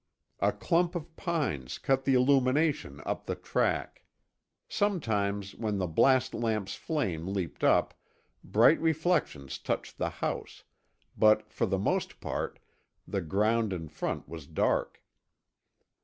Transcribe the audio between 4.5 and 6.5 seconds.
Sometimes when the blast